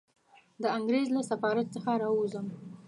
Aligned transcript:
د 0.61 0.63
انګریز 0.77 1.07
له 1.15 1.21
سفارت 1.29 1.67
څخه 1.75 1.91
را 2.01 2.09
ووځم. 2.11 2.47